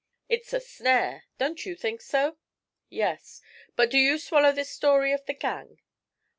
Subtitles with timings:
[0.27, 1.25] 'It's a snare.
[1.37, 2.39] Don't you think so?'
[2.89, 3.39] 'Yes;
[3.75, 5.77] but do you swallow this story of the gang?'